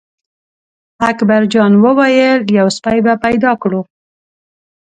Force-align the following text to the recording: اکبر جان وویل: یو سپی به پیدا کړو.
اکبر 1.09 1.41
جان 1.53 1.73
وویل: 1.83 2.41
یو 2.57 2.67
سپی 2.77 2.99
به 3.05 3.13
پیدا 3.23 3.51
کړو. 3.61 3.81